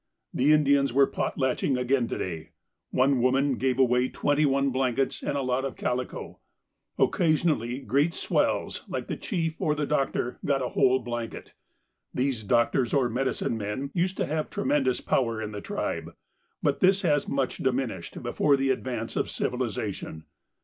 The 0.33 0.51
Indians 0.51 0.91
were 0.91 1.05
potlatching 1.05 1.77
again 1.77 2.07
to 2.07 2.17
day; 2.17 2.53
one 2.89 3.21
woman 3.21 3.53
gave 3.53 3.77
away 3.77 4.09
twenty 4.09 4.47
one 4.47 4.71
blankets 4.71 5.21
and 5.21 5.37
a 5.37 5.43
lot 5.43 5.63
of 5.63 5.75
calico. 5.75 6.39
Occasionally 6.97 7.81
great 7.81 8.15
swells, 8.15 8.83
like 8.87 9.05
the 9.09 9.15
chief 9.15 9.57
or 9.61 9.75
the 9.75 9.85
doctor, 9.85 10.39
got 10.43 10.63
a 10.63 10.69
whole 10.69 10.97
blanket. 10.97 11.53
These 12.15 12.43
doctors 12.45 12.95
or 12.95 13.09
medicine 13.09 13.59
men 13.59 13.91
used 13.93 14.17
to 14.17 14.25
have 14.25 14.49
tremendous 14.49 15.01
power 15.01 15.39
in 15.39 15.51
the 15.51 15.61
tribe, 15.61 16.15
but 16.63 16.79
this 16.79 17.03
has 17.03 17.27
much 17.27 17.57
diminished 17.57 18.23
before 18.23 18.57
the 18.57 18.71
advance 18.71 19.15
of 19.15 19.29
civilisation. 19.29 20.23